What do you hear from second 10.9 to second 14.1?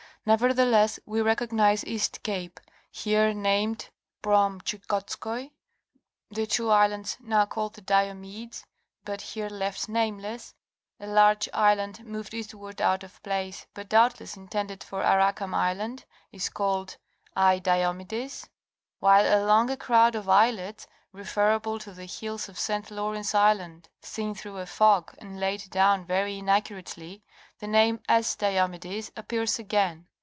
a large island, moved eastward out of place, but